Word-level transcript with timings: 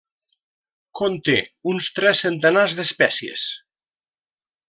Conté 0.99 1.35
uns 1.73 1.91
tres 1.99 2.23
centenars 2.25 2.75
d'espècies. 2.79 3.47